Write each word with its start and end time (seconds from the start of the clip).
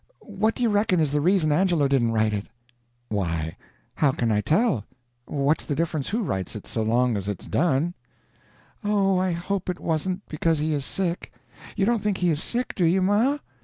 What 0.23 0.55
do 0.55 0.63
you 0.63 0.69
reckon 0.69 0.99
is 0.99 1.11
the 1.11 1.21
reason 1.21 1.51
Angelo 1.51 1.87
didn't 1.87 2.11
write 2.11 2.33
it?" 2.33 2.47
"Why, 3.09 3.55
how 3.93 4.11
can 4.11 4.31
I 4.31 4.41
tell? 4.41 4.83
What's 5.27 5.63
the 5.67 5.75
difference 5.75 6.09
who 6.09 6.23
writes 6.23 6.55
it, 6.55 6.65
so 6.65 6.81
long 6.81 7.15
as 7.15 7.29
it's 7.29 7.45
done?" 7.45 7.93
"Oh, 8.83 9.19
I 9.19 9.31
hope 9.31 9.69
it 9.69 9.79
wasn't 9.79 10.27
because 10.27 10.57
he 10.57 10.73
is 10.73 10.85
sick! 10.85 11.31
You 11.75 11.85
don't 11.85 12.01
think 12.01 12.17
he 12.17 12.31
is 12.31 12.41
sick, 12.41 12.73
do 12.73 12.83
you, 12.85 13.03
ma?" 13.03 13.37